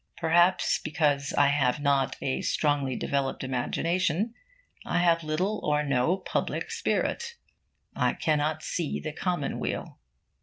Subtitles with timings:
[0.17, 4.33] Perhaps because I have not a strongly developed imagination,
[4.83, 7.35] I have little or no public spirit.
[7.95, 9.99] I cannot see the commonweal.